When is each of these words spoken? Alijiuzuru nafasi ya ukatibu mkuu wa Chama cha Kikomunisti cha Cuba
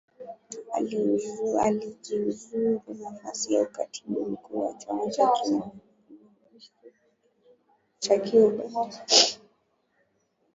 Alijiuzuru 1.61 2.81
nafasi 2.97 3.53
ya 3.53 3.61
ukatibu 3.61 4.29
mkuu 4.29 4.59
wa 4.59 4.73
Chama 4.73 5.09
cha 5.11 5.29
Kikomunisti 5.31 5.79
cha 7.99 8.19
Cuba 8.19 8.71